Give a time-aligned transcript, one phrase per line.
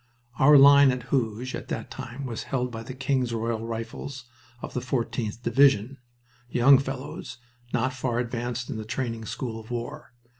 [0.39, 4.25] Our line at Hooge at that time was held by the King's Royal Rifles
[4.59, 5.99] of the 14th Division,
[6.49, 7.37] young fellows,
[7.71, 10.11] not far advanced in the training school of war.